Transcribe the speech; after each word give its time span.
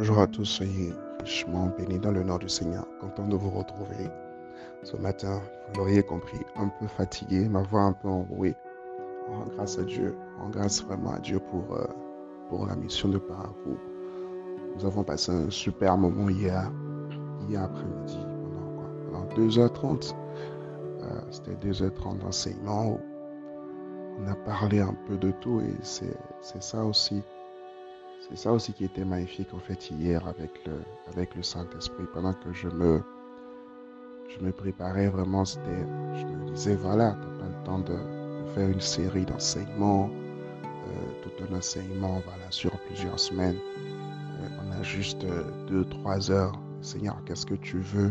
Bonjour 0.00 0.20
à 0.20 0.26
tous, 0.26 0.46
soyez 0.46 0.94
richement 1.20 1.70
bénis 1.76 1.98
dans 1.98 2.10
le 2.10 2.22
nom 2.22 2.38
du 2.38 2.48
Seigneur. 2.48 2.86
Content 3.02 3.28
de 3.28 3.36
vous 3.36 3.50
retrouver 3.50 4.08
ce 4.82 4.96
matin. 4.96 5.42
Vous 5.68 5.80
l'auriez 5.80 6.02
compris, 6.02 6.38
un 6.56 6.68
peu 6.68 6.86
fatigué, 6.86 7.46
ma 7.50 7.60
voix 7.60 7.82
un 7.82 7.92
peu 7.92 8.08
enrouée. 8.08 8.56
On 9.28 9.40
rend 9.40 9.46
grâce 9.54 9.78
à 9.78 9.82
Dieu, 9.82 10.16
on 10.38 10.44
rend 10.44 10.48
grâce 10.48 10.82
vraiment 10.82 11.12
à 11.12 11.18
Dieu 11.18 11.38
pour, 11.38 11.76
euh, 11.76 11.84
pour 12.48 12.66
la 12.66 12.76
mission 12.76 13.10
de 13.10 13.18
parcours. 13.18 13.76
Nous 14.74 14.86
avons 14.86 15.04
passé 15.04 15.32
un 15.32 15.50
super 15.50 15.98
moment 15.98 16.30
hier, 16.30 16.72
hier 17.46 17.62
après-midi, 17.62 18.20
pendant, 19.12 19.26
pendant 19.26 19.34
2h30. 19.34 20.14
Euh, 21.02 21.20
C'était 21.30 21.56
2h30 21.56 22.20
d'enseignement 22.20 22.98
on 24.18 24.30
a 24.30 24.34
parlé 24.34 24.80
un 24.80 24.94
peu 25.06 25.16
de 25.16 25.30
tout 25.30 25.60
et 25.60 25.74
c'est 25.82 26.62
ça 26.62 26.84
aussi 26.84 27.22
c'est 28.30 28.36
ça 28.36 28.52
aussi 28.52 28.72
qui 28.72 28.84
était 28.84 29.04
magnifique 29.04 29.52
en 29.52 29.58
fait 29.58 29.90
hier 29.90 30.26
avec 30.28 30.64
le, 30.64 30.80
avec 31.08 31.34
le 31.34 31.42
Saint-Esprit. 31.42 32.04
Pendant 32.14 32.32
que 32.32 32.52
je 32.52 32.68
me, 32.68 33.02
je 34.28 34.44
me 34.44 34.52
préparais 34.52 35.08
vraiment, 35.08 35.44
c'était, 35.44 35.84
je 36.14 36.24
me 36.24 36.50
disais, 36.54 36.76
voilà, 36.76 37.16
tu 37.20 37.26
n'as 37.26 37.38
pas 37.38 37.58
le 37.58 37.64
temps 37.64 37.78
de, 37.80 37.96
faire 38.54 38.68
une 38.68 38.80
série 38.80 39.24
d'enseignements, 39.24 40.10
euh, 40.10 41.22
tout 41.22 41.30
un 41.44 41.56
enseignement 41.56 42.20
voilà, 42.24 42.50
sur 42.50 42.70
plusieurs 42.86 43.18
semaines. 43.18 43.58
Euh, 43.78 44.48
on 44.64 44.72
a 44.72 44.82
juste 44.82 45.24
euh, 45.24 45.44
deux, 45.68 45.84
trois 45.84 46.30
heures. 46.30 46.52
Seigneur, 46.80 47.22
qu'est-ce 47.26 47.46
que 47.46 47.54
tu 47.54 47.78
veux? 47.78 48.10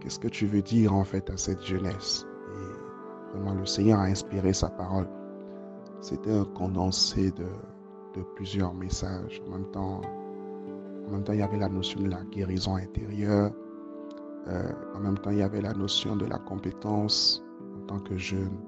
Qu'est-ce 0.00 0.18
que 0.18 0.28
tu 0.28 0.46
veux 0.46 0.62
dire 0.62 0.94
en 0.94 1.04
fait 1.04 1.30
à 1.30 1.36
cette 1.36 1.64
jeunesse? 1.64 2.26
Et 2.52 3.36
vraiment, 3.36 3.54
le 3.54 3.66
Seigneur 3.66 4.00
a 4.00 4.04
inspiré 4.04 4.52
sa 4.52 4.68
parole. 4.68 5.08
C'était 6.00 6.32
un 6.32 6.44
condensé 6.44 7.30
de, 7.30 7.46
de 8.18 8.22
plusieurs 8.34 8.74
messages. 8.74 9.40
En 9.46 9.52
même 9.52 9.70
temps, 9.70 10.00
en 11.06 11.10
même 11.10 11.24
temps, 11.24 11.32
il 11.32 11.38
y 11.38 11.42
avait 11.42 11.58
la 11.58 11.68
notion 11.68 12.00
de 12.00 12.08
la 12.08 12.22
guérison 12.30 12.76
intérieure. 12.76 13.52
Euh, 14.48 14.72
en 14.94 15.00
même 15.00 15.18
temps, 15.18 15.30
il 15.30 15.38
y 15.38 15.42
avait 15.42 15.60
la 15.60 15.72
notion 15.72 16.16
de 16.16 16.26
la 16.26 16.38
compétence 16.38 17.42
en 17.76 17.86
tant 17.86 17.98
que 18.00 18.16
jeune. 18.16 18.58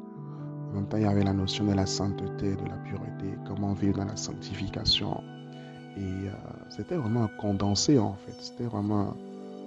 En 0.71 0.77
même 0.77 0.87
temps, 0.89 0.97
il 0.97 1.03
y 1.03 1.07
avait 1.07 1.25
la 1.25 1.33
notion 1.33 1.67
de 1.67 1.75
la 1.75 1.87
sainteté, 1.87 2.55
de 2.55 2.65
la 2.65 2.77
pureté, 2.79 3.37
comment 3.47 3.73
vivre 3.73 3.99
dans 3.99 4.05
la 4.05 4.17
sanctification. 4.17 5.23
Et 5.97 6.01
euh, 6.01 6.33
c'était 6.71 6.97
vraiment 6.97 7.25
un 7.25 7.31
condensé 7.41 7.99
en 7.99 8.15
fait. 8.15 8.35
C'était 8.41 8.65
vraiment 8.65 9.15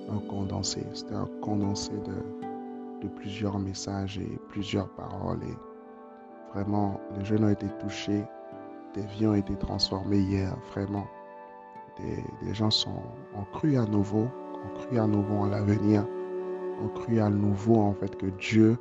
un 0.09 0.19
condensé. 0.29 0.85
C'était 0.94 1.16
un 1.16 1.29
condensé 1.41 1.91
de, 1.91 3.05
de 3.05 3.07
plusieurs 3.16 3.59
messages 3.59 4.17
et 4.17 4.39
plusieurs 4.50 4.89
paroles. 4.95 5.44
Et 5.44 6.53
vraiment, 6.53 7.00
les 7.17 7.25
jeunes 7.25 7.44
ont 7.44 7.50
été 7.50 7.67
touchés 7.81 8.23
des 8.94 9.02
vies 9.02 9.27
ont 9.27 9.36
été 9.36 9.55
transformées 9.55 10.19
hier, 10.19 10.55
vraiment. 10.72 11.08
Des, 11.97 12.53
gens 12.53 12.72
sont, 12.72 13.02
ont 13.35 13.45
cru 13.53 13.77
à 13.77 13.85
nouveau, 13.85 14.23
ont 14.23 14.80
cru 14.80 14.97
à 14.97 15.05
nouveau 15.05 15.35
en 15.35 15.45
l'avenir, 15.45 16.05
ont 16.83 16.88
cru 16.89 17.19
à 17.19 17.30
nouveau 17.30 17.75
en 17.75 17.94
fait 17.94 18.16
que 18.16 18.25
Dieu 18.25 18.77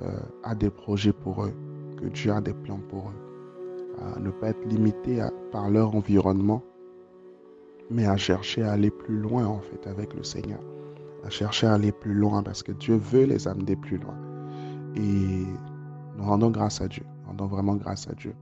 euh, 0.00 0.18
a 0.44 0.54
des 0.54 0.70
projets 0.70 1.12
pour 1.12 1.44
eux, 1.44 1.52
que 1.96 2.06
Dieu 2.06 2.32
a 2.32 2.40
des 2.40 2.54
plans 2.54 2.80
pour 2.88 3.08
eux. 3.08 4.14
À 4.16 4.18
ne 4.20 4.30
pas 4.30 4.48
être 4.48 4.64
limité 4.66 5.24
par 5.52 5.70
leur 5.70 5.94
environnement, 5.94 6.62
mais 7.90 8.06
à 8.06 8.16
chercher 8.16 8.62
à 8.62 8.72
aller 8.72 8.90
plus 8.90 9.18
loin 9.18 9.46
en 9.46 9.60
fait 9.60 9.88
avec 9.88 10.14
le 10.14 10.22
Seigneur, 10.22 10.60
à 11.24 11.30
chercher 11.30 11.66
à 11.66 11.74
aller 11.74 11.92
plus 11.92 12.14
loin 12.14 12.42
parce 12.42 12.62
que 12.62 12.72
Dieu 12.72 12.96
veut 12.96 13.24
les 13.24 13.46
amener 13.46 13.76
plus 13.76 13.98
loin. 13.98 14.16
Et 14.96 15.44
nous 16.16 16.24
rendons 16.24 16.50
grâce 16.50 16.80
à 16.80 16.88
Dieu, 16.88 17.04
rendons 17.26 17.46
vraiment 17.46 17.76
grâce 17.76 18.08
à 18.08 18.14
Dieu 18.14 18.34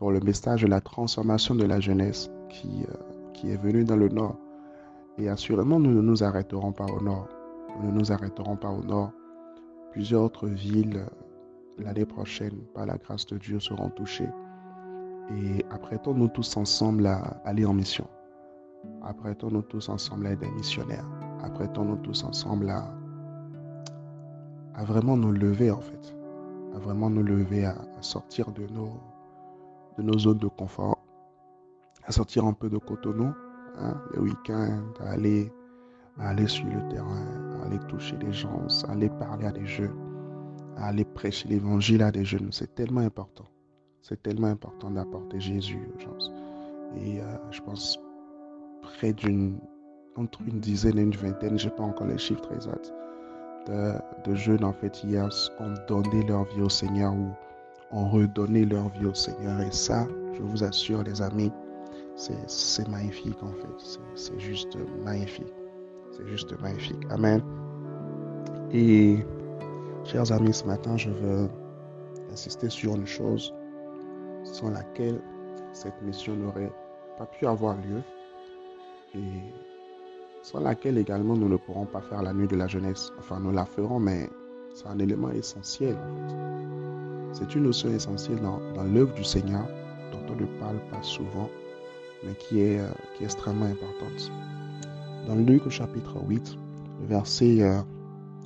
pour 0.00 0.10
le 0.10 0.20
message 0.20 0.62
de 0.62 0.66
la 0.66 0.80
transformation 0.80 1.54
de 1.54 1.66
la 1.66 1.78
jeunesse 1.78 2.30
qui, 2.48 2.84
euh, 2.88 2.94
qui 3.34 3.50
est 3.50 3.58
venu 3.58 3.84
dans 3.84 3.96
le 3.96 4.08
nord. 4.08 4.34
Et 5.18 5.28
assurément, 5.28 5.78
nous 5.78 5.92
ne 5.92 6.00
nous 6.00 6.24
arrêterons 6.24 6.72
pas 6.72 6.86
au 6.86 7.02
nord. 7.02 7.28
Nous 7.78 7.92
ne 7.92 7.98
nous 7.98 8.10
arrêterons 8.10 8.56
pas 8.56 8.70
au 8.70 8.82
nord. 8.82 9.12
Plusieurs 9.92 10.22
autres 10.22 10.46
villes 10.48 10.96
euh, 10.96 11.82
l'année 11.84 12.06
prochaine, 12.06 12.62
par 12.74 12.86
la 12.86 12.96
grâce 12.96 13.26
de 13.26 13.36
Dieu, 13.36 13.60
seront 13.60 13.90
touchées. 13.90 14.30
Et 15.36 15.66
apprêtons-nous 15.70 16.28
tous 16.28 16.56
ensemble 16.56 17.06
à 17.06 17.18
aller 17.44 17.66
en 17.66 17.74
mission. 17.74 18.06
Apprêtons-nous 19.02 19.62
tous 19.62 19.90
ensemble 19.90 20.28
à 20.28 20.30
être 20.30 20.40
des 20.40 20.50
missionnaires. 20.52 21.06
Apprêtons-nous 21.44 21.96
tous 21.96 22.24
ensemble 22.24 22.70
à, 22.70 22.90
à 24.74 24.82
vraiment 24.82 25.18
nous 25.18 25.32
lever, 25.32 25.70
en 25.70 25.80
fait. 25.80 26.16
À 26.74 26.78
vraiment 26.78 27.10
nous 27.10 27.22
lever, 27.22 27.66
à 27.66 27.76
sortir 28.00 28.50
de 28.52 28.66
nos, 28.72 28.94
nos 30.02 30.18
zones 30.18 30.38
de 30.38 30.48
confort, 30.48 30.98
à 32.04 32.12
sortir 32.12 32.44
un 32.44 32.52
peu 32.52 32.68
de 32.68 32.78
Cotonou, 32.78 33.32
hein, 33.78 34.00
les 34.14 34.20
week-ends, 34.20 34.82
à 35.00 35.10
aller, 35.10 35.52
aller 36.18 36.46
sur 36.46 36.66
le 36.66 36.88
terrain, 36.88 37.26
à 37.60 37.66
aller 37.66 37.78
toucher 37.88 38.16
les 38.20 38.32
gens, 38.32 38.66
à 38.86 38.92
aller 38.92 39.08
parler 39.08 39.46
à 39.46 39.52
des 39.52 39.66
jeunes, 39.66 39.96
à 40.76 40.86
aller 40.88 41.04
prêcher 41.04 41.48
l'évangile 41.48 42.02
à 42.02 42.10
des 42.10 42.24
jeunes. 42.24 42.48
C'est 42.52 42.74
tellement 42.74 43.00
important. 43.00 43.44
C'est 44.02 44.22
tellement 44.22 44.48
important 44.48 44.90
d'apporter 44.90 45.40
Jésus 45.40 45.78
aux 45.94 46.00
gens. 46.00 46.18
Et 46.96 47.20
euh, 47.20 47.36
je 47.50 47.60
pense 47.60 47.98
près 48.82 49.12
d'une 49.12 49.58
entre 50.16 50.40
une 50.46 50.60
dizaine 50.60 50.98
et 50.98 51.02
une 51.02 51.14
vingtaine, 51.14 51.58
je 51.58 51.68
n'ai 51.68 51.74
pas 51.74 51.84
encore 51.84 52.06
les 52.06 52.18
chiffres 52.18 52.52
exacts, 52.52 52.92
de, 53.66 53.92
de, 54.24 54.34
jeunes 54.34 54.64
en 54.64 54.72
fait 54.72 55.04
hier 55.04 55.28
ont 55.60 55.74
donné 55.86 56.24
leur 56.24 56.44
vie 56.44 56.62
au 56.62 56.68
Seigneur 56.68 57.14
ou 57.14 57.30
ont 57.92 58.08
redonné 58.08 58.64
leur 58.64 58.88
vie 58.90 59.06
au 59.06 59.14
Seigneur. 59.14 59.60
Et 59.60 59.72
ça, 59.72 60.06
je 60.34 60.42
vous 60.42 60.62
assure, 60.62 61.02
les 61.02 61.20
amis, 61.22 61.52
c'est 62.16 62.88
magnifique 62.88 63.42
en 63.42 63.52
fait. 63.52 63.98
C'est 64.14 64.38
juste 64.38 64.76
magnifique. 65.04 65.52
C'est 66.12 66.26
juste 66.26 66.60
magnifique. 66.60 67.02
Amen. 67.10 67.42
Et, 68.72 69.24
chers 70.04 70.30
amis, 70.32 70.52
ce 70.52 70.64
matin, 70.64 70.96
je 70.96 71.10
veux 71.10 71.48
insister 72.32 72.68
sur 72.68 72.94
une 72.94 73.06
chose 73.06 73.54
sans 74.44 74.70
laquelle 74.70 75.20
cette 75.72 76.00
mission 76.02 76.34
n'aurait 76.34 76.72
pas 77.18 77.26
pu 77.26 77.46
avoir 77.46 77.76
lieu 77.76 78.02
et 79.14 79.52
sans 80.42 80.60
laquelle 80.60 80.98
également 80.98 81.36
nous 81.36 81.48
ne 81.48 81.56
pourrons 81.56 81.86
pas 81.86 82.00
faire 82.00 82.22
la 82.22 82.32
nuit 82.32 82.48
de 82.48 82.56
la 82.56 82.66
jeunesse. 82.66 83.12
Enfin, 83.18 83.40
nous 83.40 83.52
la 83.52 83.66
ferons, 83.66 84.00
mais 84.00 84.28
c'est 84.74 84.86
un 84.86 84.98
élément 84.98 85.30
essentiel. 85.30 85.96
C'est 87.32 87.54
une 87.54 87.64
notion 87.64 87.90
essentielle 87.90 88.40
dans, 88.40 88.84
l'œuvre 88.84 89.14
du 89.14 89.24
Seigneur 89.24 89.66
dont 90.12 90.32
on 90.32 90.36
ne 90.36 90.46
parle 90.58 90.78
pas 90.90 91.02
souvent, 91.02 91.48
mais 92.24 92.34
qui 92.34 92.60
est, 92.60 92.80
euh, 92.80 92.88
qui 93.14 93.22
est 93.22 93.26
extrêmement 93.26 93.66
importante. 93.66 94.32
Dans 95.26 95.36
Luc 95.36 95.66
au 95.66 95.70
chapitre 95.70 96.16
8, 96.28 96.56
le 97.00 97.06
verset, 97.06 97.62
euh, 97.62 97.80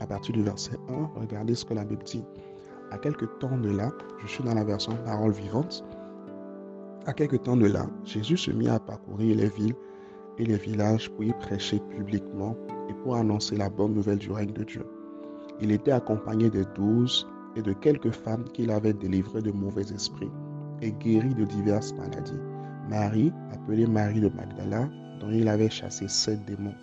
à 0.01 0.07
partir 0.07 0.35
du 0.35 0.43
verset 0.43 0.77
1, 0.89 1.21
regardez 1.21 1.55
ce 1.55 1.65
que 1.65 1.75
la 1.75 1.85
Bible 1.85 2.05
dit. 2.05 2.25
À 2.91 2.99
quelque 2.99 3.25
temps 3.25 3.57
de 3.57 3.71
là, 3.71 3.91
je 4.23 4.29
suis 4.29 4.45
dans 4.45 4.55
la 4.55 4.65
version 4.65 4.95
parole 5.05 5.33
vivante, 5.33 5.85
à 7.07 7.13
quelque 7.13 7.37
temps 7.37 7.57
de 7.57 7.67
là, 7.67 7.87
Jésus 8.05 8.37
se 8.37 8.51
mit 8.51 8.69
à 8.69 8.79
parcourir 8.79 9.37
les 9.37 9.49
villes 9.49 9.75
et 10.39 10.45
les 10.45 10.57
villages 10.57 11.11
pour 11.11 11.25
y 11.25 11.33
prêcher 11.35 11.79
publiquement 11.91 12.57
et 12.89 12.95
pour 12.95 13.17
annoncer 13.17 13.57
la 13.57 13.69
bonne 13.69 13.95
nouvelle 13.95 14.19
du 14.19 14.31
règne 14.31 14.53
de 14.53 14.65
Dieu. 14.65 14.87
Il 15.61 15.71
était 15.71 15.93
accompagné 15.93 16.51
des 16.51 16.65
douze 16.75 17.27
et 17.57 17.63
de 17.63 17.73
quelques 17.73 18.11
femmes 18.11 18.45
qu'il 18.53 18.71
avait 18.71 18.93
délivrées 18.93 19.43
de 19.43 19.53
mauvais 19.53 19.93
esprits 19.93 20.31
et 20.83 20.93
guéries 20.93 21.35
de 21.35 21.45
diverses 21.45 21.95
maladies. 21.95 22.41
Marie, 22.89 23.33
appelée 23.53 23.87
Marie 23.87 24.21
de 24.21 24.29
Magdala, 24.29 24.89
dont 25.21 25.31
il 25.31 25.49
avait 25.49 25.71
chassé 25.71 26.09
sept 26.09 26.45
démons. 26.45 26.75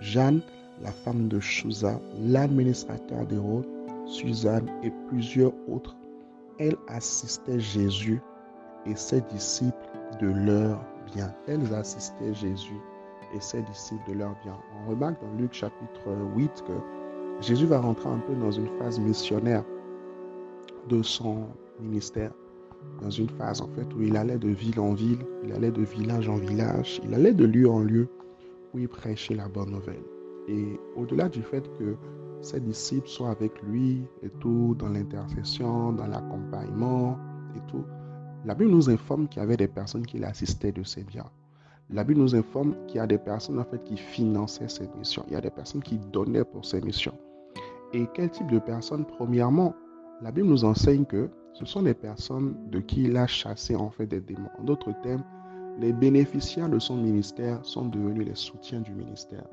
Jeanne, 0.00 0.40
la 0.82 0.90
femme 0.90 1.28
de 1.28 1.40
Chouza, 1.40 2.00
l'administrateur 2.20 3.26
d'Hérode, 3.26 3.66
Suzanne 4.06 4.68
et 4.82 4.92
plusieurs 5.08 5.52
autres. 5.68 5.96
Elles 6.58 6.76
assistaient 6.88 7.60
Jésus 7.60 8.20
et 8.86 8.96
ses 8.96 9.20
disciples 9.22 9.74
de 10.20 10.28
leur 10.28 10.84
bien. 11.14 11.32
Elles 11.46 11.72
assistaient 11.74 12.34
Jésus 12.34 12.80
et 13.34 13.40
ses 13.40 13.62
disciples 13.62 14.08
de 14.08 14.18
leur 14.18 14.34
bien. 14.42 14.56
On 14.76 14.90
remarque 14.90 15.20
dans 15.20 15.32
Luc 15.38 15.52
chapitre 15.52 16.16
8 16.36 16.64
que 16.66 16.72
Jésus 17.40 17.66
va 17.66 17.80
rentrer 17.80 18.08
un 18.08 18.18
peu 18.18 18.34
dans 18.34 18.50
une 18.50 18.68
phase 18.78 18.98
missionnaire 18.98 19.64
de 20.88 21.02
son 21.02 21.46
ministère 21.80 22.32
dans 23.00 23.10
une 23.10 23.28
phase 23.28 23.60
en 23.60 23.68
fait 23.68 23.86
où 23.94 24.02
il 24.02 24.16
allait 24.16 24.38
de 24.38 24.48
ville 24.48 24.78
en 24.80 24.94
ville, 24.94 25.24
il 25.44 25.52
allait 25.52 25.70
de 25.70 25.82
village 25.82 26.28
en 26.28 26.36
village, 26.36 27.00
il 27.04 27.14
allait 27.14 27.34
de 27.34 27.44
lieu 27.44 27.68
en 27.68 27.80
lieu 27.80 28.08
où 28.74 28.78
il 28.78 28.88
prêchait 28.88 29.34
la 29.34 29.48
bonne 29.48 29.70
nouvelle. 29.70 30.02
Et 30.48 30.78
au-delà 30.96 31.28
du 31.28 31.42
fait 31.42 31.68
que 31.78 31.96
ses 32.40 32.60
disciples 32.60 33.08
soient 33.08 33.30
avec 33.30 33.62
lui 33.62 34.04
et 34.22 34.30
tout, 34.40 34.74
dans 34.78 34.88
l'intercession, 34.88 35.92
dans 35.92 36.06
l'accompagnement 36.06 37.18
et 37.56 37.70
tout, 37.70 37.84
la 38.44 38.54
Bible 38.54 38.70
nous 38.70 38.88
informe 38.88 39.28
qu'il 39.28 39.40
y 39.40 39.44
avait 39.44 39.56
des 39.56 39.68
personnes 39.68 40.06
qui 40.06 40.18
l'assistaient 40.18 40.72
de 40.72 40.82
ses 40.82 41.02
biens. 41.02 41.30
La 41.90 42.04
Bible 42.04 42.20
nous 42.20 42.34
informe 42.34 42.74
qu'il 42.86 42.96
y 42.96 43.00
a 43.00 43.06
des 43.06 43.18
personnes 43.18 43.58
en 43.58 43.64
fait 43.64 43.82
qui 43.84 43.96
finançaient 43.96 44.68
ses 44.68 44.88
missions. 44.98 45.24
Il 45.28 45.32
y 45.32 45.36
a 45.36 45.40
des 45.40 45.50
personnes 45.50 45.82
qui 45.82 45.98
donnaient 45.98 46.44
pour 46.44 46.64
ses 46.64 46.80
missions. 46.80 47.14
Et 47.92 48.06
quel 48.14 48.30
type 48.30 48.50
de 48.50 48.58
personnes? 48.58 49.04
Premièrement, 49.04 49.74
la 50.20 50.30
Bible 50.30 50.48
nous 50.48 50.64
enseigne 50.64 51.04
que 51.04 51.30
ce 51.54 51.64
sont 51.64 51.82
les 51.82 51.94
personnes 51.94 52.54
de 52.70 52.80
qui 52.80 53.04
il 53.04 53.16
a 53.16 53.26
chassé 53.26 53.74
en 53.76 53.90
fait 53.90 54.06
des 54.06 54.20
démons. 54.20 54.50
En 54.58 54.64
d'autres 54.64 54.92
termes, 55.02 55.24
Les 55.80 55.92
bénéficiaires 55.92 56.68
de 56.68 56.80
son 56.80 56.96
ministère 56.96 57.64
sont 57.64 57.86
devenus 57.86 58.26
les 58.26 58.34
soutiens 58.34 58.80
du 58.80 58.92
ministère. 58.92 59.44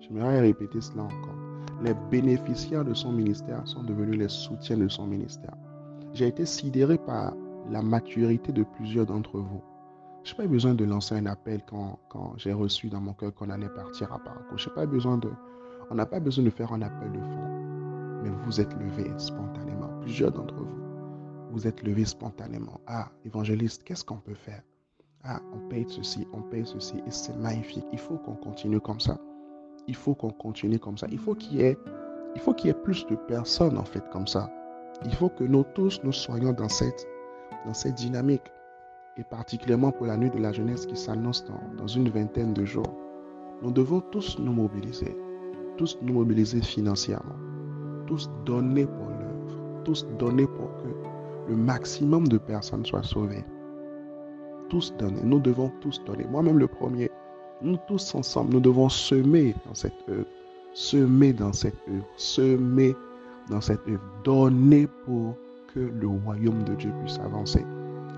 J'aimerais 0.00 0.40
répéter 0.40 0.80
cela 0.80 1.02
encore. 1.02 1.34
Les 1.82 1.92
bénéficiaires 2.10 2.82
de 2.82 2.94
son 2.94 3.12
ministère 3.12 3.60
sont 3.68 3.82
devenus 3.82 4.18
les 4.18 4.28
soutiens 4.28 4.78
de 4.78 4.88
son 4.88 5.06
ministère. 5.06 5.54
J'ai 6.14 6.28
été 6.28 6.46
sidéré 6.46 6.96
par 6.96 7.34
la 7.70 7.82
maturité 7.82 8.52
de 8.52 8.62
plusieurs 8.62 9.04
d'entre 9.04 9.38
vous. 9.38 9.60
Je 10.24 10.32
n'ai 10.32 10.36
pas 10.38 10.46
besoin 10.46 10.72
de 10.72 10.84
lancer 10.86 11.14
un 11.14 11.26
appel 11.26 11.60
quand, 11.68 11.98
quand 12.08 12.32
j'ai 12.38 12.54
reçu 12.54 12.88
dans 12.88 13.02
mon 13.02 13.12
cœur 13.12 13.34
qu'on 13.34 13.50
allait 13.50 13.68
partir 13.68 14.10
à 14.14 14.18
Paraco. 14.18 14.56
J'ai 14.56 14.70
pas 14.70 14.86
besoin 14.86 15.18
de, 15.18 15.28
on 15.90 15.94
n'a 15.94 16.06
pas 16.06 16.20
besoin 16.20 16.44
de 16.44 16.50
faire 16.50 16.72
un 16.72 16.82
appel 16.82 17.12
de 17.12 17.20
fond. 17.20 18.20
Mais 18.22 18.30
vous 18.44 18.60
êtes 18.60 18.72
levés 18.74 19.10
spontanément. 19.18 19.88
Plusieurs 20.00 20.32
d'entre 20.32 20.54
vous, 20.54 20.78
vous 21.52 21.66
êtes 21.66 21.82
levés 21.82 22.04
spontanément. 22.04 22.80
Ah, 22.86 23.08
évangéliste, 23.24 23.84
qu'est-ce 23.84 24.04
qu'on 24.04 24.18
peut 24.18 24.34
faire? 24.34 24.62
Ah, 25.24 25.40
on 25.54 25.68
paye 25.68 25.86
ceci, 25.88 26.26
on 26.32 26.42
paye 26.42 26.66
ceci. 26.66 26.96
Et 27.06 27.10
c'est 27.10 27.36
magnifique. 27.36 27.86
Il 27.92 27.98
faut 27.98 28.16
qu'on 28.18 28.34
continue 28.34 28.80
comme 28.80 29.00
ça. 29.00 29.18
Il 29.88 29.94
faut 29.94 30.14
qu'on 30.14 30.30
continue 30.30 30.78
comme 30.78 30.98
ça. 30.98 31.06
Il 31.10 31.18
faut 31.18 31.34
qu'il 31.34 31.58
y 31.58 31.62
ait, 31.62 31.78
y 32.34 32.68
ait 32.68 32.74
plus 32.74 33.06
de 33.06 33.16
personnes 33.16 33.78
en 33.78 33.84
fait 33.84 34.08
comme 34.10 34.26
ça. 34.26 34.50
Il 35.04 35.14
faut 35.14 35.28
que 35.28 35.44
nous 35.44 35.64
tous 35.74 36.00
nous 36.02 36.12
soyons 36.12 36.52
dans 36.52 36.68
cette, 36.68 37.06
dans 37.64 37.74
cette 37.74 37.94
dynamique. 37.94 38.52
Et 39.16 39.24
particulièrement 39.24 39.92
pour 39.92 40.06
la 40.06 40.16
nuit 40.16 40.30
de 40.30 40.38
la 40.38 40.52
jeunesse 40.52 40.86
qui 40.86 40.96
s'annonce 40.96 41.44
dans 41.78 41.86
une 41.86 42.08
vingtaine 42.08 42.52
de 42.52 42.64
jours. 42.64 42.94
Nous 43.62 43.70
devons 43.70 44.00
tous 44.00 44.38
nous 44.38 44.52
mobiliser. 44.52 45.16
Tous 45.76 45.98
nous 46.00 46.14
mobiliser 46.14 46.62
financièrement. 46.62 47.36
Tous 48.06 48.30
donner 48.44 48.86
pour 48.86 49.08
l'œuvre. 49.08 49.82
Tous 49.84 50.06
donner 50.18 50.46
pour 50.46 50.68
que 50.78 51.50
le 51.50 51.56
maximum 51.56 52.28
de 52.28 52.38
personnes 52.38 52.84
soient 52.86 53.02
sauvées. 53.02 53.44
Tous 54.68 54.94
donner. 54.98 55.20
Nous 55.22 55.38
devons 55.38 55.70
tous 55.80 56.02
donner. 56.04 56.24
Moi-même 56.30 56.58
le 56.58 56.66
premier. 56.66 57.10
Nous 57.62 57.78
tous 57.88 58.14
ensemble, 58.14 58.54
nous 58.54 58.60
devons 58.60 58.88
semer 58.88 59.54
dans 59.66 59.74
cette 59.74 59.94
œuvre. 60.08 60.26
Semer 60.74 61.32
dans 61.32 61.52
cette 61.52 61.76
œuvre. 61.88 62.06
Semer 62.16 62.94
dans 63.50 63.60
cette 63.60 63.86
œuvre. 63.88 64.02
Donner 64.24 64.88
pour 65.04 65.36
que 65.74 65.80
le 65.80 66.08
royaume 66.08 66.64
de 66.64 66.74
Dieu 66.74 66.90
puisse 67.02 67.18
avancer. 67.18 67.64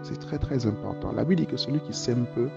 C'est 0.02 0.19
très 0.19 0.38
très 0.38 0.66
important. 0.66 1.12
La 1.12 1.25
Bible 1.25 1.43
dit 1.43 1.46
que 1.46 1.56
celui 1.56 1.81
qui 1.81 1.93
sème 1.93 2.26
peu, 2.34 2.49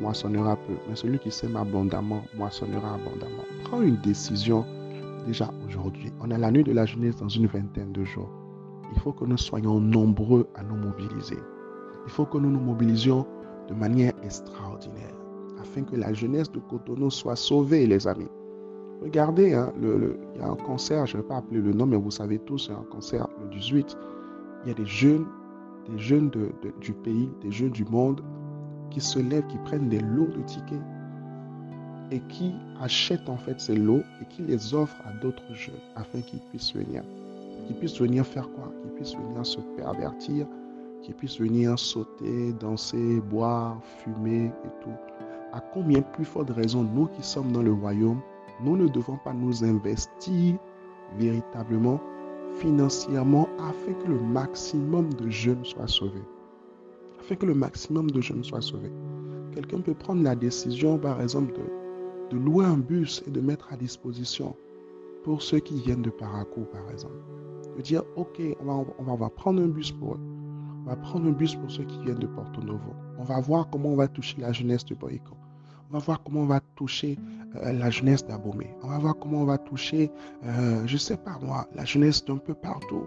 moissonnera 0.00 0.56
peu. 0.56 0.74
Mais 0.88 0.96
celui 0.96 1.18
qui 1.18 1.30
sème 1.30 1.56
abondamment, 1.56 2.22
moissonnera 2.36 2.94
abondamment. 2.94 3.44
Prends 3.64 3.82
une 3.82 3.96
décision 3.96 4.64
déjà 5.26 5.50
aujourd'hui. 5.66 6.12
On 6.20 6.30
a 6.30 6.38
la 6.38 6.50
nuit 6.50 6.64
de 6.64 6.72
la 6.72 6.86
jeunesse 6.86 7.16
dans 7.16 7.28
une 7.28 7.46
vingtaine 7.46 7.92
de 7.92 8.04
jours. 8.04 8.30
Il 8.92 9.00
faut 9.00 9.12
que 9.12 9.24
nous 9.24 9.38
soyons 9.38 9.80
nombreux 9.80 10.46
à 10.54 10.62
nous 10.62 10.76
mobiliser. 10.76 11.38
Il 12.06 12.10
faut 12.10 12.26
que 12.26 12.38
nous 12.38 12.50
nous 12.50 12.60
mobilisions 12.60 13.26
de 13.68 13.74
manière 13.74 14.12
extraordinaire 14.22 15.14
afin 15.60 15.82
que 15.82 15.96
la 15.96 16.12
jeunesse 16.12 16.52
de 16.52 16.60
Cotonou 16.60 17.10
soit 17.10 17.36
sauvée, 17.36 17.86
les 17.86 18.06
amis. 18.06 18.28
Regardez, 19.02 19.54
hein, 19.54 19.72
il 19.80 20.38
y 20.38 20.42
a 20.42 20.48
un 20.48 20.56
concert, 20.56 21.06
je 21.06 21.16
ne 21.16 21.22
vais 21.22 21.28
pas 21.28 21.36
appeler 21.36 21.60
le 21.60 21.72
nom, 21.72 21.86
mais 21.86 21.96
vous 21.96 22.10
savez 22.10 22.38
tous, 22.38 22.70
a 22.70 22.74
un 22.74 22.84
concert 22.84 23.26
le 23.42 23.48
18. 23.50 23.96
Il 24.64 24.68
y 24.68 24.70
a 24.72 24.74
des 24.74 24.86
jeunes, 24.86 25.26
des 25.88 25.98
jeunes 25.98 26.30
du 26.80 26.92
pays, 26.92 27.30
des 27.42 27.50
jeunes 27.50 27.70
du 27.70 27.84
monde 27.86 28.22
qui 28.94 29.00
se 29.00 29.18
lèvent, 29.18 29.46
qui 29.48 29.58
prennent 29.58 29.88
des 29.88 29.98
lots 29.98 30.28
de 30.28 30.40
tickets 30.42 30.80
et 32.12 32.20
qui 32.28 32.54
achètent 32.80 33.28
en 33.28 33.36
fait 33.36 33.60
ces 33.60 33.74
lots 33.74 34.04
et 34.22 34.26
qui 34.26 34.42
les 34.42 34.72
offrent 34.72 35.00
à 35.04 35.12
d'autres 35.20 35.52
jeunes 35.52 35.74
afin 35.96 36.20
qu'ils 36.20 36.38
puissent 36.38 36.74
venir. 36.74 37.02
Qu'ils 37.66 37.76
puissent 37.76 38.00
venir 38.00 38.24
faire 38.24 38.48
quoi? 38.52 38.72
Qu'ils 38.82 38.92
puissent 38.92 39.16
venir 39.16 39.44
se 39.44 39.58
pervertir, 39.76 40.46
qu'ils 41.02 41.14
puissent 41.14 41.40
venir 41.40 41.76
sauter, 41.76 42.52
danser, 42.60 43.20
boire, 43.20 43.80
fumer 43.98 44.46
et 44.46 44.82
tout. 44.82 44.94
À 45.52 45.60
combien 45.72 46.00
plus 46.00 46.24
forte 46.24 46.50
raison, 46.50 46.84
nous 46.84 47.06
qui 47.06 47.22
sommes 47.22 47.50
dans 47.50 47.62
le 47.62 47.72
royaume, 47.72 48.20
nous 48.62 48.76
ne 48.76 48.86
devons 48.86 49.18
pas 49.24 49.32
nous 49.32 49.64
investir 49.64 50.56
véritablement 51.18 52.00
financièrement 52.58 53.48
afin 53.58 53.92
que 54.04 54.08
le 54.08 54.20
maximum 54.20 55.12
de 55.14 55.28
jeunes 55.30 55.64
soient 55.64 55.88
sauvés. 55.88 56.22
Afin 57.24 57.36
que 57.36 57.46
le 57.46 57.54
maximum 57.54 58.10
de 58.10 58.20
jeunes 58.20 58.44
soient 58.44 58.60
sauvés. 58.60 58.92
Quelqu'un 59.54 59.80
peut 59.80 59.94
prendre 59.94 60.22
la 60.22 60.34
décision, 60.34 60.98
par 60.98 61.22
exemple, 61.22 61.54
de, 62.30 62.36
louer 62.36 62.66
un 62.66 62.76
bus 62.76 63.22
et 63.26 63.30
de 63.30 63.40
mettre 63.40 63.72
à 63.72 63.76
disposition 63.76 64.54
pour 65.22 65.40
ceux 65.40 65.60
qui 65.60 65.80
viennent 65.80 66.02
de 66.02 66.10
Parakou, 66.10 66.66
par 66.70 66.90
exemple. 66.90 67.14
De 67.78 67.80
dire, 67.80 68.02
OK, 68.16 68.42
on 68.60 69.16
va, 69.16 69.30
prendre 69.30 69.62
un 69.62 69.68
bus 69.68 69.90
pour 69.92 70.14
eux. 70.14 70.20
On 70.82 70.90
va 70.90 70.96
prendre 70.96 71.26
un 71.26 71.32
bus 71.32 71.54
pour 71.54 71.70
ceux 71.70 71.84
qui 71.84 71.98
viennent 72.00 72.18
de 72.18 72.26
Porto 72.26 72.60
Novo. 72.60 72.92
On 73.18 73.24
va 73.24 73.40
voir 73.40 73.70
comment 73.70 73.90
on 73.90 73.96
va 73.96 74.08
toucher 74.08 74.38
la 74.42 74.52
jeunesse 74.52 74.84
de 74.84 74.94
Boïko. 74.94 75.34
On 75.88 75.94
va 75.94 76.00
voir 76.00 76.22
comment 76.24 76.40
on 76.40 76.46
va 76.46 76.60
toucher 76.76 77.18
euh, 77.56 77.72
la 77.72 77.88
jeunesse 77.88 78.26
d'Abomé. 78.26 78.68
On 78.82 78.88
va 78.88 78.98
voir 78.98 79.16
comment 79.18 79.38
on 79.38 79.46
va 79.46 79.56
toucher, 79.56 80.10
euh, 80.44 80.86
je 80.86 80.92
ne 80.92 80.98
sais 80.98 81.16
pas 81.16 81.38
moi, 81.40 81.66
la 81.74 81.86
jeunesse 81.86 82.22
d'un 82.22 82.36
peu 82.36 82.52
partout, 82.52 83.06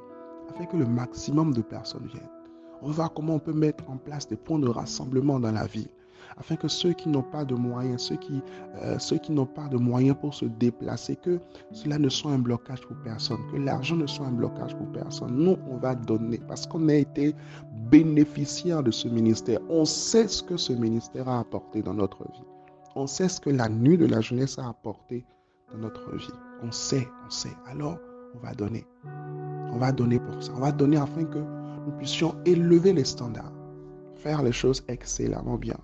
afin 0.49 0.65
que 0.65 0.77
le 0.77 0.87
maximum 0.87 1.53
de 1.53 1.61
personnes 1.61 2.07
viennent. 2.07 2.36
On 2.81 2.87
va 2.87 2.93
voir 2.93 3.13
comment 3.13 3.35
on 3.35 3.39
peut 3.39 3.53
mettre 3.53 3.89
en 3.89 3.97
place 3.97 4.27
des 4.27 4.35
points 4.35 4.59
de 4.59 4.67
rassemblement 4.67 5.39
dans 5.39 5.51
la 5.51 5.65
ville, 5.65 5.87
afin 6.37 6.55
que 6.55 6.67
ceux 6.67 6.93
qui 6.93 7.09
n'ont 7.09 7.23
pas 7.23 7.43
de 7.45 7.55
moyens, 7.55 8.03
ceux 8.03 8.17
qui, 8.17 8.41
euh, 8.83 8.97
qui 8.97 9.31
n'ont 9.31 9.45
pas 9.45 9.67
de 9.67 9.77
moyens 9.77 10.15
pour 10.19 10.33
se 10.33 10.45
déplacer, 10.45 11.15
que 11.15 11.39
cela 11.71 11.97
ne 11.97 12.09
soit 12.09 12.31
un 12.31 12.39
blocage 12.39 12.81
pour 12.81 12.97
personne, 12.97 13.39
que 13.51 13.57
l'argent 13.57 13.95
ne 13.95 14.07
soit 14.07 14.27
un 14.27 14.31
blocage 14.31 14.75
pour 14.75 14.87
personne. 14.91 15.35
Nous, 15.35 15.57
on 15.69 15.77
va 15.77 15.95
donner 15.95 16.39
parce 16.47 16.67
qu'on 16.67 16.87
a 16.89 16.95
été 16.95 17.33
bénéficiaire 17.89 18.83
de 18.83 18.91
ce 18.91 19.07
ministère. 19.07 19.59
On 19.69 19.85
sait 19.85 20.27
ce 20.27 20.43
que 20.43 20.57
ce 20.57 20.73
ministère 20.73 21.27
a 21.27 21.39
apporté 21.39 21.81
dans 21.81 21.93
notre 21.93 22.23
vie. 22.23 22.45
On 22.95 23.07
sait 23.07 23.29
ce 23.29 23.39
que 23.39 23.49
la 23.49 23.69
nuit 23.69 23.97
de 23.97 24.05
la 24.05 24.21
jeunesse 24.21 24.57
a 24.59 24.69
apporté 24.69 25.25
dans 25.71 25.79
notre 25.79 26.15
vie. 26.15 26.33
On 26.63 26.71
sait, 26.71 27.07
on 27.25 27.29
sait. 27.29 27.53
Alors, 27.67 27.97
on 28.35 28.39
va 28.39 28.53
donner. 28.53 28.85
On 29.71 29.77
va 29.77 29.91
donner 29.91 30.19
pour 30.19 30.41
ça. 30.41 30.51
On 30.55 30.59
va 30.59 30.71
donner 30.71 30.97
afin 30.97 31.23
que 31.25 31.39
nous 31.87 31.93
puissions 31.93 32.35
élever 32.45 32.91
les 32.91 33.05
standards, 33.05 33.53
faire 34.15 34.43
les 34.43 34.51
choses 34.51 34.83
excellemment 34.89 35.55
bien. 35.55 35.77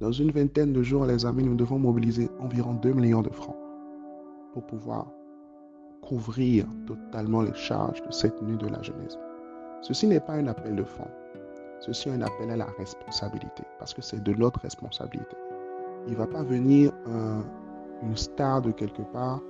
Dans 0.00 0.10
une 0.10 0.32
vingtaine 0.32 0.72
de 0.72 0.82
jours, 0.82 1.06
les 1.06 1.24
amis, 1.24 1.44
nous 1.44 1.54
devons 1.54 1.78
mobiliser 1.78 2.28
environ 2.40 2.74
2 2.74 2.92
millions 2.92 3.22
de 3.22 3.30
francs 3.30 3.56
pour 4.52 4.66
pouvoir 4.66 5.06
couvrir 6.02 6.66
totalement 6.88 7.42
les 7.42 7.54
charges 7.54 8.02
de 8.02 8.10
cette 8.10 8.42
nuit 8.42 8.56
de 8.56 8.66
la 8.66 8.82
jeunesse. 8.82 9.16
Ceci 9.80 10.08
n'est 10.08 10.20
pas 10.20 10.32
un 10.32 10.48
appel 10.48 10.74
de 10.74 10.82
fonds. 10.82 11.06
Ceci 11.78 12.08
est 12.08 12.12
un 12.12 12.22
appel 12.22 12.50
à 12.50 12.56
la 12.56 12.66
responsabilité, 12.76 13.62
parce 13.78 13.94
que 13.94 14.02
c'est 14.02 14.22
de 14.22 14.32
notre 14.34 14.58
responsabilité. 14.60 15.36
Il 16.08 16.14
ne 16.14 16.18
va 16.18 16.26
pas 16.26 16.42
venir 16.42 16.92
un, 17.06 17.44
une 18.02 18.16
star 18.16 18.60
de 18.60 18.72
quelque 18.72 19.02
part, 19.12 19.40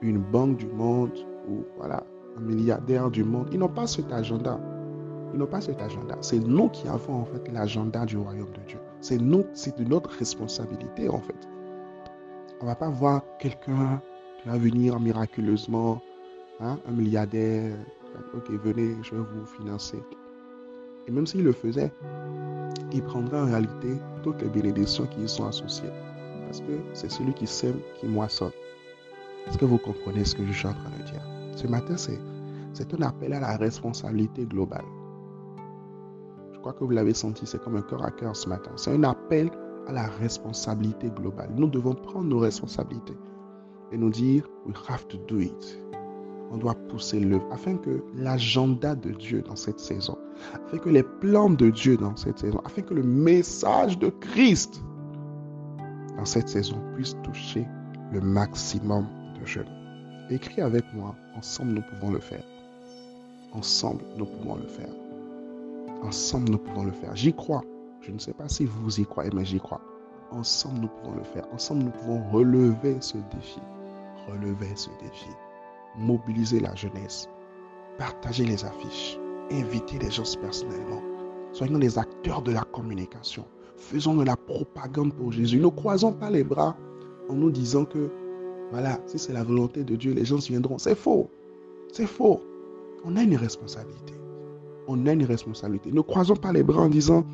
une 0.00 0.18
banque 0.18 0.58
du 0.58 0.68
monde 0.68 1.12
ou 1.48 1.64
voilà, 1.76 2.04
un 2.36 2.40
milliardaire 2.40 3.10
du 3.10 3.24
monde. 3.24 3.48
Ils 3.50 3.58
n'ont 3.58 3.68
pas 3.68 3.88
cet 3.88 4.12
agenda. 4.12 4.60
Ils 5.32 5.38
n'ont 5.38 5.46
pas 5.46 5.60
cet 5.60 5.80
agenda. 5.80 6.16
C'est 6.20 6.38
nous 6.38 6.68
qui 6.68 6.88
avons 6.88 7.22
en 7.22 7.24
fait 7.24 7.52
l'agenda 7.52 8.04
du 8.06 8.16
royaume 8.16 8.50
de 8.52 8.60
Dieu. 8.66 8.78
C'est 9.00 9.18
nous, 9.18 9.44
c'est 9.52 9.78
de 9.78 9.84
notre 9.84 10.10
responsabilité 10.10 11.08
en 11.08 11.20
fait. 11.20 11.48
On 12.60 12.64
ne 12.64 12.70
va 12.70 12.74
pas 12.74 12.88
voir 12.88 13.22
quelqu'un 13.38 14.00
qui 14.42 14.48
va 14.48 14.56
venir 14.56 14.98
miraculeusement, 14.98 16.00
hein, 16.60 16.78
un 16.88 16.92
milliardaire, 16.92 17.76
ok, 18.34 18.50
venez, 18.50 18.96
je 19.02 19.14
vais 19.14 19.22
vous 19.22 19.46
financer. 19.46 20.02
Et 21.06 21.10
même 21.10 21.26
s'il 21.26 21.44
le 21.44 21.52
faisait, 21.52 21.92
il 22.92 23.02
prendra 23.02 23.42
en 23.42 23.46
réalité 23.46 23.88
toutes 24.22 24.42
les 24.42 24.48
bénédictions 24.48 25.06
qui 25.06 25.22
y 25.22 25.28
sont 25.28 25.46
associées. 25.46 25.90
Parce 26.46 26.60
que 26.60 26.80
c'est 26.94 27.10
celui 27.10 27.34
qui 27.34 27.46
sème 27.46 27.78
qui 28.00 28.06
moissonne. 28.06 28.52
Est-ce 29.46 29.58
que 29.58 29.64
vous 29.66 29.78
comprenez 29.78 30.24
ce 30.24 30.34
que 30.34 30.44
je 30.46 30.52
suis 30.52 30.66
en 30.66 30.72
train 30.72 30.90
de 30.98 31.04
dire? 31.04 31.22
Ce 31.56 31.66
matin, 31.66 31.96
c'est 31.96 32.94
un 32.94 33.02
appel 33.02 33.32
à 33.34 33.40
la 33.40 33.56
responsabilité 33.56 34.44
globale. 34.46 34.84
Je 36.58 36.62
crois 36.62 36.72
que 36.72 36.82
vous 36.82 36.90
l'avez 36.90 37.14
senti, 37.14 37.46
c'est 37.46 37.62
comme 37.62 37.76
un 37.76 37.82
cœur 37.82 38.04
à 38.04 38.10
cœur 38.10 38.34
ce 38.34 38.48
matin. 38.48 38.72
C'est 38.74 38.92
un 38.92 39.04
appel 39.04 39.48
à 39.86 39.92
la 39.92 40.08
responsabilité 40.08 41.08
globale. 41.08 41.50
Nous 41.54 41.68
devons 41.68 41.94
prendre 41.94 42.24
nos 42.24 42.40
responsabilités 42.40 43.16
et 43.92 43.96
nous 43.96 44.10
dire, 44.10 44.44
we 44.66 44.74
have 44.88 45.06
to 45.06 45.18
do 45.28 45.38
it 45.38 45.80
on 46.50 46.56
doit 46.56 46.74
pousser 46.74 47.20
l'œuvre 47.20 47.46
afin 47.52 47.76
que 47.76 48.02
l'agenda 48.14 48.94
de 48.94 49.10
Dieu 49.10 49.42
dans 49.42 49.56
cette 49.56 49.80
saison, 49.80 50.16
afin 50.54 50.78
que 50.78 50.88
les 50.88 51.02
plans 51.02 51.50
de 51.50 51.70
Dieu 51.70 51.96
dans 51.96 52.16
cette 52.16 52.38
saison, 52.38 52.60
afin 52.64 52.82
que 52.82 52.94
le 52.94 53.02
message 53.02 53.98
de 53.98 54.08
Christ 54.08 54.82
dans 56.16 56.24
cette 56.24 56.48
saison 56.48 56.76
puisse 56.94 57.14
toucher 57.22 57.66
le 58.12 58.20
maximum 58.20 59.06
de 59.40 59.46
jeunes. 59.46 59.68
Écris 60.30 60.60
avec 60.60 60.84
moi, 60.94 61.14
ensemble 61.36 61.72
nous 61.72 61.82
pouvons 61.82 62.12
le 62.12 62.20
faire. 62.20 62.44
Ensemble 63.52 64.02
nous 64.16 64.26
pouvons 64.26 64.56
le 64.56 64.66
faire. 64.66 65.07
Ensemble 66.02 66.50
nous 66.50 66.58
pouvons 66.58 66.84
le 66.84 66.92
faire. 66.92 67.14
J'y 67.16 67.34
crois. 67.34 67.62
Je 68.00 68.12
ne 68.12 68.18
sais 68.18 68.32
pas 68.32 68.48
si 68.48 68.64
vous 68.64 69.00
y 69.00 69.04
croyez, 69.04 69.30
mais 69.34 69.44
j'y 69.44 69.60
crois. 69.60 69.80
Ensemble 70.30 70.80
nous 70.80 70.88
pouvons 70.88 71.16
le 71.16 71.24
faire. 71.24 71.46
Ensemble 71.52 71.84
nous 71.84 71.90
pouvons 71.90 72.22
relever 72.30 72.96
ce 73.00 73.16
défi. 73.32 73.60
Relever 74.28 74.74
ce 74.76 74.90
défi 75.00 75.30
mobiliser 75.98 76.60
la 76.60 76.74
jeunesse, 76.74 77.28
partager 77.98 78.44
les 78.44 78.64
affiches, 78.64 79.18
inviter 79.50 79.98
les 79.98 80.10
gens 80.10 80.36
personnellement. 80.40 81.02
Soyons 81.52 81.78
des 81.78 81.98
acteurs 81.98 82.42
de 82.42 82.52
la 82.52 82.62
communication. 82.62 83.44
Faisons 83.76 84.16
de 84.16 84.24
la 84.24 84.36
propagande 84.36 85.14
pour 85.14 85.32
Jésus. 85.32 85.58
Ne 85.58 85.68
croisons 85.68 86.12
pas 86.12 86.30
les 86.30 86.44
bras 86.44 86.76
en 87.28 87.34
nous 87.34 87.50
disant 87.50 87.84
que, 87.84 88.10
voilà, 88.70 88.98
si 89.06 89.18
c'est 89.18 89.32
la 89.32 89.44
volonté 89.44 89.84
de 89.84 89.96
Dieu, 89.96 90.12
les 90.12 90.24
gens 90.24 90.36
viendront. 90.36 90.78
C'est 90.78 90.96
faux. 90.96 91.30
C'est 91.92 92.06
faux. 92.06 92.42
On 93.04 93.16
a 93.16 93.22
une 93.22 93.36
responsabilité. 93.36 94.17
On 94.88 95.06
a 95.06 95.12
une 95.12 95.24
responsabilité. 95.24 95.92
Ne 95.92 96.00
croisons 96.00 96.34
pas 96.34 96.52
les 96.52 96.62
bras 96.62 96.82
en 96.82 96.88
disant, 96.88 97.24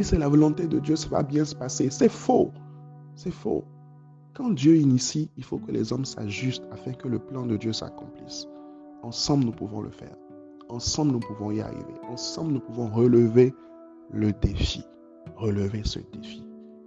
c'est 0.00 0.18
la 0.18 0.28
volonté 0.28 0.66
de 0.66 0.78
Dieu, 0.78 0.94
ça 0.94 1.08
va 1.08 1.22
bien 1.22 1.44
se 1.44 1.54
passer. 1.54 1.90
C'est 1.90 2.08
faux. 2.08 2.52
C'est 3.16 3.32
faux. 3.32 3.64
Quand 4.34 4.50
Dieu 4.50 4.76
initie, 4.76 5.30
il 5.36 5.44
faut 5.44 5.58
que 5.58 5.72
les 5.72 5.92
hommes 5.92 6.04
s'ajustent 6.04 6.66
afin 6.72 6.92
que 6.92 7.08
le 7.08 7.18
plan 7.18 7.44
de 7.44 7.56
Dieu 7.56 7.72
s'accomplisse. 7.72 8.48
Ensemble, 9.02 9.44
nous 9.44 9.52
pouvons 9.52 9.80
le 9.80 9.90
faire. 9.90 10.16
Ensemble, 10.68 11.12
nous 11.12 11.20
pouvons 11.20 11.50
y 11.50 11.60
arriver. 11.60 11.94
Ensemble, 12.08 12.52
nous 12.52 12.60
pouvons 12.60 12.88
relever 12.88 13.52
le 14.12 14.32
défi. 14.32 14.84
Relever 15.36 15.82
ce 15.84 15.98
défi. 16.12 16.44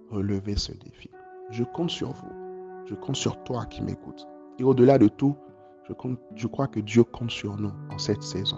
Relever 0.09 0.55
ce 0.55 0.71
défi. 0.71 1.09
Je 1.51 1.63
compte 1.63 1.89
sur 1.89 2.12
vous. 2.12 2.31
Je 2.86 2.95
compte 2.95 3.17
sur 3.17 3.43
toi 3.43 3.65
qui 3.65 3.81
m'écoutes. 3.81 4.27
Et 4.59 4.63
au-delà 4.63 4.97
de 4.97 5.09
tout, 5.09 5.36
je 6.36 6.47
crois 6.47 6.67
que 6.67 6.79
Dieu 6.79 7.03
compte 7.03 7.31
sur 7.31 7.57
nous 7.57 7.71
en 7.91 7.97
cette 7.97 8.24
saison 8.24 8.57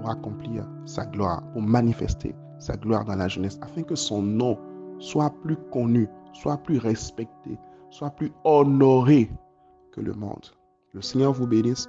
pour 0.00 0.10
accomplir 0.10 0.66
sa 0.86 1.04
gloire, 1.04 1.42
pour 1.52 1.62
manifester 1.62 2.34
sa 2.58 2.76
gloire 2.76 3.04
dans 3.04 3.16
la 3.16 3.28
jeunesse, 3.28 3.58
afin 3.62 3.82
que 3.82 3.94
son 3.94 4.22
nom 4.22 4.58
soit 4.98 5.30
plus 5.42 5.56
connu, 5.72 6.08
soit 6.32 6.58
plus 6.58 6.78
respecté, 6.78 7.58
soit 7.90 8.10
plus 8.10 8.32
honoré 8.44 9.30
que 9.92 10.00
le 10.00 10.12
monde. 10.12 10.46
Le 10.92 11.02
Seigneur 11.02 11.32
vous 11.32 11.46
bénisse. 11.46 11.88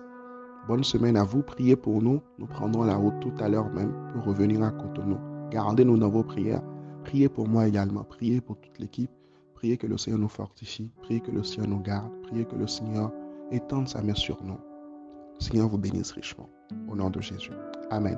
Bonne 0.68 0.84
semaine 0.84 1.18
à 1.18 1.24
vous. 1.24 1.42
Priez 1.42 1.76
pour 1.76 2.02
nous. 2.02 2.22
Nous 2.38 2.48
prendrons 2.48 2.84
la 2.84 2.96
route 2.96 3.20
tout 3.20 3.34
à 3.40 3.50
l'heure 3.50 3.70
même 3.72 3.94
pour 4.14 4.26
revenir 4.26 4.64
à 4.64 4.72
Cotonou. 4.72 5.18
Gardez-nous 5.50 5.98
dans 5.98 6.10
vos 6.10 6.24
prières. 6.24 6.62
Priez 7.04 7.30
pour 7.30 7.48
moi 7.48 7.68
également. 7.68 8.04
Priez 8.04 8.42
pour 8.42 8.58
toute 8.58 8.78
l'équipe. 8.80 9.12
Priez 9.56 9.78
que 9.78 9.88
le 9.88 9.98
Seigneur 9.98 10.20
nous 10.20 10.30
fortifie. 10.30 10.92
Priez 11.02 11.20
que 11.20 11.32
le 11.32 11.44
Seigneur 11.44 11.68
nous 11.68 11.82
garde. 11.82 12.12
Priez 12.24 12.46
que 12.46 12.56
le 12.56 12.68
Seigneur 12.68 13.12
étende 13.52 13.88
sa 13.88 14.02
main 14.02 14.16
sur 14.16 14.42
nous. 14.44 14.60
Seigneur 15.42 15.68
vous 15.68 15.80
bénisse 15.80 16.12
richement. 16.12 16.48
Au 16.88 16.96
nom 16.96 17.10
de 17.10 17.20
Jésus. 17.20 17.52
Amen. 17.90 18.18